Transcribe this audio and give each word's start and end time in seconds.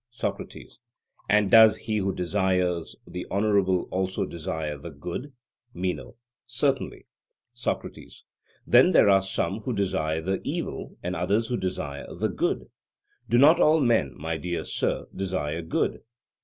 SOCRATES: 0.09 0.79
And 1.29 1.51
does 1.51 1.77
he 1.77 1.97
who 1.97 2.11
desires 2.15 2.95
the 3.05 3.27
honourable 3.29 3.83
also 3.91 4.25
desire 4.25 4.75
the 4.75 4.89
good? 4.89 5.31
MENO: 5.75 6.15
Certainly. 6.47 7.05
SOCRATES: 7.53 8.23
Then 8.65 8.87
are 8.87 8.91
there 8.93 9.21
some 9.21 9.59
who 9.59 9.73
desire 9.73 10.19
the 10.19 10.41
evil 10.43 10.97
and 11.03 11.15
others 11.15 11.49
who 11.49 11.55
desire 11.57 12.11
the 12.15 12.29
good? 12.29 12.71
Do 13.29 13.37
not 13.37 13.59
all 13.59 13.79
men, 13.79 14.15
my 14.17 14.37
dear 14.37 14.63
sir, 14.63 15.05
desire 15.15 15.61
good? 15.61 16.01